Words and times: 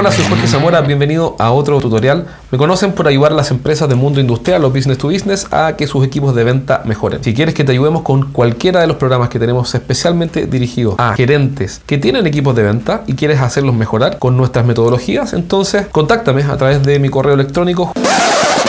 Hola, 0.00 0.10
soy 0.10 0.24
Jorge 0.24 0.46
Zamora, 0.46 0.80
bienvenido 0.80 1.36
a 1.38 1.52
otro 1.52 1.78
tutorial. 1.78 2.26
Me 2.50 2.58
conocen 2.58 2.92
por 2.92 3.06
ayudar 3.06 3.30
a 3.30 3.36
las 3.36 3.52
empresas 3.52 3.88
del 3.88 3.96
mundo 3.96 4.18
industrial, 4.18 4.62
los 4.62 4.72
business 4.72 4.98
to 4.98 5.06
business, 5.06 5.46
a 5.52 5.76
que 5.76 5.86
sus 5.86 6.04
equipos 6.04 6.34
de 6.34 6.42
venta 6.42 6.82
mejoren. 6.84 7.22
Si 7.22 7.32
quieres 7.32 7.54
que 7.54 7.62
te 7.62 7.70
ayudemos 7.70 8.02
con 8.02 8.32
cualquiera 8.32 8.80
de 8.80 8.88
los 8.88 8.96
programas 8.96 9.28
que 9.28 9.38
tenemos 9.38 9.72
especialmente 9.72 10.46
dirigidos 10.46 10.96
a 10.98 11.14
gerentes 11.14 11.80
que 11.86 11.96
tienen 11.96 12.26
equipos 12.26 12.56
de 12.56 12.64
venta 12.64 13.04
y 13.06 13.14
quieres 13.14 13.40
hacerlos 13.40 13.76
mejorar 13.76 14.18
con 14.18 14.36
nuestras 14.36 14.66
metodologías, 14.66 15.32
entonces 15.32 15.86
contáctame 15.92 16.42
a 16.42 16.56
través 16.56 16.82
de 16.82 16.98
mi 16.98 17.08
correo 17.08 17.34
electrónico 17.34 17.92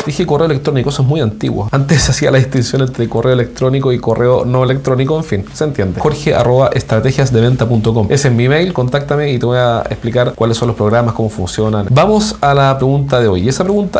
Dije 0.05 0.25
correo 0.25 0.47
electrónico, 0.47 0.89
eso 0.89 1.03
es 1.03 1.07
muy 1.07 1.21
antiguo. 1.21 1.69
Antes 1.71 2.01
se 2.01 2.11
hacía 2.11 2.31
la 2.31 2.39
distinción 2.39 2.81
entre 2.81 3.07
correo 3.07 3.33
electrónico 3.33 3.91
y 3.91 3.99
correo 3.99 4.45
no 4.45 4.63
electrónico, 4.63 5.17
en 5.17 5.23
fin, 5.23 5.45
se 5.53 5.63
entiende. 5.63 5.99
Jorge 5.99 6.33
arroba 6.33 6.69
estrategiasdeventa.com. 6.73 8.07
Ese 8.09 8.29
es 8.29 8.33
mi 8.33 8.49
mail, 8.49 8.73
contáctame 8.73 9.31
y 9.31 9.39
te 9.39 9.45
voy 9.45 9.57
a 9.57 9.81
explicar 9.89 10.33
cuáles 10.33 10.57
son 10.57 10.69
los 10.69 10.77
programas, 10.77 11.13
cómo 11.13 11.29
funcionan. 11.29 11.87
Vamos 11.89 12.35
a 12.41 12.53
la 12.53 12.77
pregunta 12.77 13.19
de 13.19 13.27
hoy. 13.27 13.47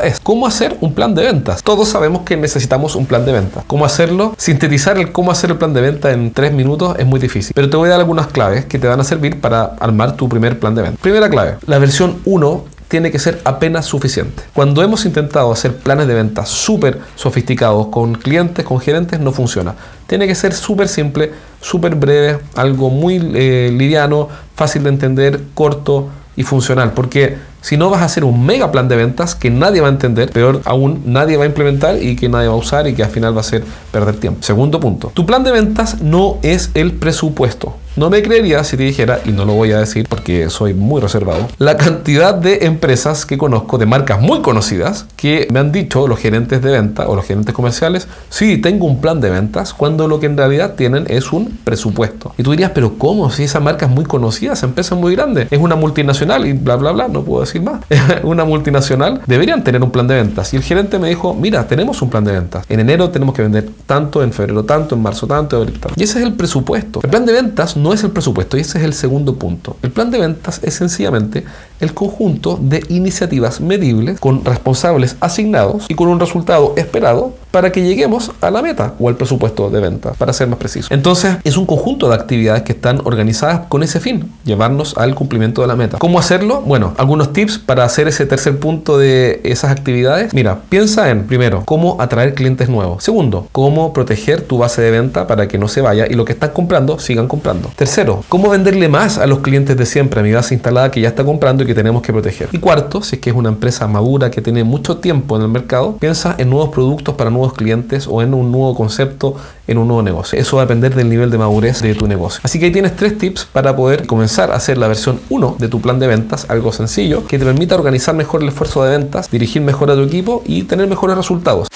Es, 0.03 0.19
¿cómo 0.19 0.47
hacer 0.47 0.77
un 0.81 0.93
plan 0.93 1.15
de 1.15 1.23
ventas? 1.23 1.63
Todos 1.63 1.87
sabemos 1.87 2.21
que 2.21 2.37
necesitamos 2.37 2.95
un 2.95 3.05
plan 3.05 3.25
de 3.25 3.31
venta. 3.31 3.63
¿Cómo 3.67 3.85
hacerlo? 3.85 4.33
Sintetizar 4.37 4.97
el 4.97 5.11
cómo 5.11 5.31
hacer 5.31 5.51
el 5.51 5.57
plan 5.57 5.73
de 5.73 5.81
venta 5.81 6.11
en 6.11 6.31
tres 6.31 6.53
minutos 6.53 6.95
es 6.99 7.05
muy 7.05 7.19
difícil. 7.19 7.53
Pero 7.55 7.69
te 7.69 7.77
voy 7.77 7.87
a 7.87 7.91
dar 7.91 7.99
algunas 7.99 8.27
claves 8.27 8.65
que 8.65 8.79
te 8.79 8.87
van 8.87 8.99
a 8.99 9.03
servir 9.03 9.39
para 9.39 9.63
armar 9.79 10.15
tu 10.15 10.27
primer 10.29 10.59
plan 10.59 10.75
de 10.75 10.83
venta. 10.83 11.01
Primera 11.01 11.29
clave, 11.29 11.57
la 11.65 11.77
versión 11.77 12.21
1 12.25 12.65
tiene 12.91 13.09
que 13.09 13.19
ser 13.19 13.39
apenas 13.45 13.85
suficiente. 13.85 14.43
Cuando 14.53 14.83
hemos 14.83 15.05
intentado 15.05 15.49
hacer 15.53 15.77
planes 15.77 16.07
de 16.07 16.13
venta 16.13 16.45
súper 16.45 16.99
sofisticados 17.15 17.87
con 17.87 18.15
clientes, 18.15 18.65
con 18.65 18.81
gerentes, 18.81 19.17
no 19.21 19.31
funciona. 19.31 19.75
Tiene 20.07 20.27
que 20.27 20.35
ser 20.35 20.53
súper 20.53 20.89
simple, 20.89 21.31
súper 21.61 21.95
breve, 21.95 22.39
algo 22.53 22.89
muy 22.89 23.15
eh, 23.33 23.73
liviano, 23.73 24.27
fácil 24.55 24.83
de 24.83 24.89
entender, 24.89 25.39
corto 25.53 26.09
y 26.35 26.43
funcional. 26.43 26.93
Porque 26.93 27.37
si 27.61 27.77
no 27.77 27.89
vas 27.89 28.01
a 28.01 28.05
hacer 28.05 28.23
un 28.23 28.45
mega 28.45 28.71
plan 28.71 28.87
de 28.87 28.95
ventas 28.95 29.35
que 29.35 29.49
nadie 29.49 29.81
va 29.81 29.87
a 29.87 29.91
entender, 29.91 30.31
peor 30.31 30.61
aún 30.65 31.03
nadie 31.05 31.37
va 31.37 31.43
a 31.43 31.47
implementar 31.47 32.01
y 32.01 32.15
que 32.15 32.29
nadie 32.29 32.47
va 32.47 32.53
a 32.53 32.57
usar 32.57 32.87
y 32.87 32.93
que 32.93 33.03
al 33.03 33.09
final 33.09 33.35
va 33.35 33.41
a 33.41 33.45
ser 33.45 33.63
perder 33.91 34.15
tiempo. 34.15 34.41
Segundo 34.43 34.79
punto, 34.79 35.11
tu 35.13 35.25
plan 35.25 35.43
de 35.43 35.51
ventas 35.51 36.01
no 36.01 36.37
es 36.41 36.71
el 36.73 36.93
presupuesto. 36.93 37.75
No 37.97 38.09
me 38.09 38.23
creería 38.23 38.63
si 38.63 38.77
te 38.77 38.83
dijera, 38.83 39.19
y 39.25 39.31
no 39.31 39.43
lo 39.43 39.53
voy 39.53 39.73
a 39.73 39.79
decir 39.79 40.07
porque 40.07 40.49
soy 40.49 40.73
muy 40.73 41.01
reservado, 41.01 41.49
la 41.57 41.75
cantidad 41.75 42.33
de 42.33 42.59
empresas 42.65 43.25
que 43.25 43.37
conozco, 43.37 43.77
de 43.77 43.85
marcas 43.85 44.21
muy 44.21 44.41
conocidas, 44.41 45.07
que 45.17 45.47
me 45.51 45.59
han 45.59 45.73
dicho 45.73 46.07
los 46.07 46.17
gerentes 46.17 46.61
de 46.61 46.71
venta 46.71 47.09
o 47.09 47.17
los 47.17 47.25
gerentes 47.25 47.53
comerciales, 47.53 48.07
sí, 48.29 48.57
tengo 48.59 48.85
un 48.85 49.01
plan 49.01 49.19
de 49.19 49.29
ventas, 49.29 49.73
cuando 49.73 50.07
lo 50.07 50.21
que 50.21 50.27
en 50.27 50.37
realidad 50.37 50.75
tienen 50.75 51.05
es 51.09 51.33
un 51.33 51.59
presupuesto. 51.65 52.33
Y 52.37 52.43
tú 52.43 52.51
dirías, 52.51 52.71
pero 52.73 52.97
¿cómo? 52.97 53.29
Si 53.29 53.43
esa 53.43 53.59
marca 53.59 53.87
es 53.87 53.91
muy 53.91 54.05
conocida, 54.05 54.53
esa 54.53 54.67
empresa 54.67 54.95
es 54.95 55.01
muy 55.01 55.13
grande, 55.13 55.49
es 55.51 55.59
una 55.59 55.75
multinacional 55.75 56.45
y 56.47 56.53
bla, 56.53 56.77
bla, 56.77 56.93
bla, 56.93 57.09
no 57.09 57.23
puedo 57.23 57.41
decir 57.41 57.61
más. 57.61 57.81
una 58.23 58.45
multinacional, 58.45 59.21
deberían 59.27 59.65
tener 59.65 59.83
un 59.83 59.91
plan 59.91 60.07
de 60.07 60.15
ventas. 60.15 60.53
Y 60.53 60.55
el 60.55 60.63
gerente 60.63 60.97
me 60.97 61.09
dijo, 61.09 61.33
mira, 61.33 61.67
tenemos 61.67 62.01
un 62.01 62.09
plan 62.09 62.23
de 62.23 62.31
ventas. 62.31 62.65
En 62.69 62.79
enero 62.79 63.09
tenemos 63.09 63.35
que 63.35 63.41
vender 63.41 63.69
tanto, 63.85 64.23
en 64.23 64.31
febrero 64.31 64.63
tanto, 64.63 64.95
en 64.95 65.01
marzo 65.01 65.27
tanto, 65.27 65.57
abril. 65.57 65.77
Y 65.97 66.03
ese 66.03 66.19
es 66.19 66.25
el 66.25 66.33
presupuesto. 66.33 67.01
El 67.03 67.09
plan 67.09 67.25
de 67.25 67.33
ventas 67.33 67.75
no 67.81 67.93
es 67.93 68.03
el 68.03 68.11
presupuesto 68.11 68.57
y 68.57 68.61
ese 68.61 68.77
es 68.77 68.83
el 68.83 68.93
segundo 68.93 69.35
punto. 69.35 69.77
El 69.81 69.91
plan 69.91 70.11
de 70.11 70.19
ventas 70.19 70.59
es 70.63 70.75
sencillamente 70.75 71.43
el 71.79 71.93
conjunto 71.93 72.59
de 72.61 72.83
iniciativas 72.89 73.61
medibles 73.61 74.19
con 74.19 74.45
responsables 74.45 75.15
asignados 75.19 75.85
y 75.89 75.95
con 75.95 76.07
un 76.07 76.19
resultado 76.19 76.73
esperado 76.77 77.33
para 77.51 77.71
que 77.71 77.83
lleguemos 77.83 78.31
a 78.41 78.49
la 78.49 78.61
meta 78.61 78.93
o 78.99 79.09
al 79.09 79.15
presupuesto 79.15 79.69
de 79.69 79.79
venta, 79.79 80.13
para 80.13 80.33
ser 80.33 80.47
más 80.47 80.57
preciso. 80.57 80.87
Entonces, 80.93 81.37
es 81.43 81.57
un 81.57 81.65
conjunto 81.65 82.09
de 82.09 82.15
actividades 82.15 82.63
que 82.63 82.71
están 82.71 83.01
organizadas 83.03 83.61
con 83.67 83.83
ese 83.83 83.99
fin, 83.99 84.31
llevarnos 84.43 84.97
al 84.97 85.15
cumplimiento 85.15 85.61
de 85.61 85.67
la 85.67 85.75
meta. 85.75 85.97
¿Cómo 85.97 86.19
hacerlo? 86.19 86.61
Bueno, 86.61 86.93
algunos 86.97 87.33
tips 87.33 87.59
para 87.59 87.83
hacer 87.83 88.07
ese 88.07 88.25
tercer 88.25 88.59
punto 88.59 88.97
de 88.97 89.41
esas 89.43 89.71
actividades. 89.71 90.33
Mira, 90.33 90.59
piensa 90.69 91.09
en, 91.09 91.27
primero, 91.27 91.63
cómo 91.65 91.97
atraer 91.99 92.33
clientes 92.33 92.69
nuevos. 92.69 93.03
Segundo, 93.03 93.47
cómo 93.51 93.93
proteger 93.93 94.41
tu 94.41 94.57
base 94.57 94.81
de 94.81 94.91
venta 94.91 95.27
para 95.27 95.47
que 95.47 95.57
no 95.57 95.67
se 95.67 95.81
vaya 95.81 96.07
y 96.09 96.13
lo 96.13 96.25
que 96.25 96.33
están 96.33 96.51
comprando 96.51 96.99
sigan 96.99 97.27
comprando. 97.27 97.69
Tercero, 97.75 98.23
cómo 98.29 98.49
venderle 98.49 98.87
más 98.87 99.17
a 99.17 99.27
los 99.27 99.39
clientes 99.39 99.77
de 99.77 99.85
siempre, 99.85 100.19
a 100.19 100.23
mi 100.23 100.31
base 100.31 100.53
instalada 100.53 100.91
que 100.91 101.01
ya 101.01 101.09
está 101.09 101.23
comprando 101.23 101.63
y 101.63 101.67
que 101.67 101.75
tenemos 101.75 102.01
que 102.01 102.13
proteger. 102.13 102.49
Y 102.51 102.59
cuarto, 102.59 103.01
si 103.01 103.15
es 103.15 103.21
que 103.21 103.29
es 103.29 103.35
una 103.35 103.49
empresa 103.49 103.87
madura 103.87 104.31
que 104.31 104.41
tiene 104.41 104.63
mucho 104.63 104.97
tiempo 104.97 105.35
en 105.35 105.43
el 105.43 105.49
mercado, 105.49 105.97
piensa 105.97 106.35
en 106.37 106.49
nuevos 106.49 106.69
productos 106.69 107.15
para 107.15 107.29
nuevos 107.29 107.40
clientes 107.49 108.07
o 108.07 108.21
en 108.21 108.33
un 108.33 108.51
nuevo 108.51 108.75
concepto, 108.75 109.35
en 109.67 109.77
un 109.77 109.87
nuevo 109.87 110.01
negocio. 110.03 110.39
Eso 110.39 110.57
va 110.57 110.63
a 110.63 110.65
depender 110.65 110.95
del 110.95 111.09
nivel 111.09 111.29
de 111.31 111.37
madurez 111.37 111.81
de 111.81 111.95
tu 111.95 112.07
negocio. 112.07 112.39
Así 112.43 112.59
que 112.59 112.65
ahí 112.65 112.71
tienes 112.71 112.95
tres 112.95 113.17
tips 113.17 113.45
para 113.45 113.75
poder 113.75 114.05
comenzar 114.05 114.51
a 114.51 114.55
hacer 114.55 114.77
la 114.77 114.87
versión 114.87 115.19
1 115.29 115.55
de 115.59 115.67
tu 115.67 115.81
plan 115.81 115.99
de 115.99 116.07
ventas, 116.07 116.45
algo 116.49 116.71
sencillo, 116.71 117.25
que 117.27 117.37
te 117.37 117.45
permita 117.45 117.75
organizar 117.75 118.15
mejor 118.15 118.41
el 118.41 118.49
esfuerzo 118.49 118.83
de 118.83 118.97
ventas, 118.97 119.29
dirigir 119.29 119.61
mejor 119.61 119.91
a 119.91 119.95
tu 119.95 120.01
equipo 120.01 120.43
y 120.45 120.63
tener 120.63 120.87
mejores 120.87 121.17
resultados. 121.17 121.67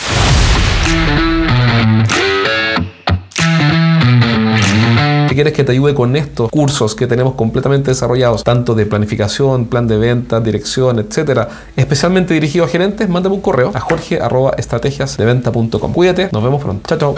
Quieres 5.35 5.53
que 5.53 5.63
te 5.63 5.71
ayude 5.71 5.93
con 5.93 6.15
estos 6.15 6.49
cursos 6.49 6.95
que 6.95 7.05
tenemos 7.07 7.35
completamente 7.35 7.91
desarrollados, 7.91 8.43
tanto 8.43 8.73
de 8.73 8.85
planificación, 8.85 9.65
plan 9.65 9.87
de 9.87 9.97
venta, 9.97 10.39
dirección, 10.39 10.99
etcétera, 10.99 11.49
especialmente 11.75 12.33
dirigido 12.33 12.63
a 12.65 12.67
gerentes, 12.67 13.07
mándame 13.09 13.35
un 13.35 13.41
correo 13.41 13.71
a 13.73 13.79
jorge.estrategiasdeventa.com. 13.79 15.93
Cuídate, 15.93 16.29
nos 16.31 16.43
vemos 16.43 16.63
pronto. 16.63 16.87
Chao, 16.87 16.97
chao. 16.97 17.15